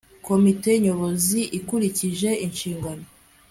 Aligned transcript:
komite 0.27 0.71
nyobozi 0.85 1.39
ikurikije 1.59 2.29
inshingano 2.45 3.05